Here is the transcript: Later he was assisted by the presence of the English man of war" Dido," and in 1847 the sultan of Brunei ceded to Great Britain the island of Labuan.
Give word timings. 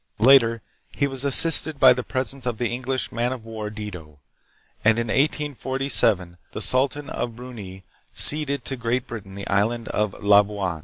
Later 0.17 0.63
he 0.95 1.05
was 1.05 1.23
assisted 1.23 1.79
by 1.79 1.93
the 1.93 2.01
presence 2.01 2.47
of 2.47 2.57
the 2.57 2.69
English 2.69 3.11
man 3.11 3.31
of 3.31 3.45
war" 3.45 3.69
Dido," 3.69 4.19
and 4.83 4.97
in 4.97 5.09
1847 5.09 6.37
the 6.53 6.59
sultan 6.59 7.07
of 7.11 7.35
Brunei 7.35 7.83
ceded 8.11 8.65
to 8.65 8.75
Great 8.75 9.05
Britain 9.05 9.35
the 9.35 9.47
island 9.47 9.89
of 9.89 10.13
Labuan. 10.19 10.79